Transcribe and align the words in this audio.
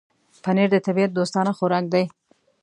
پنېر 0.43 0.69
د 0.73 0.77
طبيعت 0.87 1.11
دوستانه 1.13 1.51
خوراک 1.57 1.85
دی. 1.93 2.03